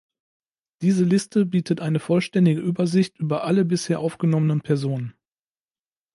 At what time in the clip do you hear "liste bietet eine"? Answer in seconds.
1.03-1.99